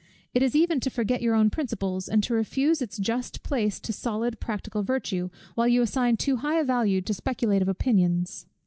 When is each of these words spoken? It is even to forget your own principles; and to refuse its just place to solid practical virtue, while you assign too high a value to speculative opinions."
It 0.33 0.41
is 0.41 0.55
even 0.55 0.79
to 0.79 0.89
forget 0.89 1.21
your 1.21 1.35
own 1.35 1.51
principles; 1.51 2.09
and 2.09 2.23
to 2.23 2.33
refuse 2.33 2.81
its 2.81 2.97
just 2.97 3.43
place 3.43 3.79
to 3.81 3.93
solid 3.93 4.39
practical 4.39 4.81
virtue, 4.81 5.29
while 5.53 5.67
you 5.67 5.83
assign 5.83 6.17
too 6.17 6.37
high 6.37 6.57
a 6.59 6.63
value 6.63 7.01
to 7.01 7.13
speculative 7.13 7.67
opinions." 7.69 8.47